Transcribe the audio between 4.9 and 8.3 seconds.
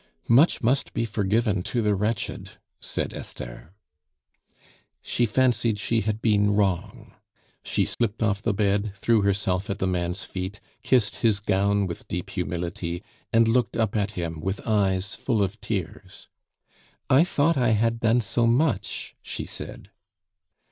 She fancied she had been wrong; she slipped